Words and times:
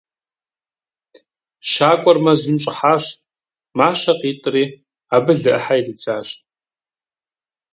Щакӏуэр 1.71 2.17
мэзым 2.23 2.57
щӏыхьащ, 2.63 3.03
мащэ 3.77 4.13
къитӏри, 4.19 4.63
абы 5.15 5.33
лы 5.39 5.39
ӏыхьэ 5.53 5.75
иридзащ. 5.79 6.27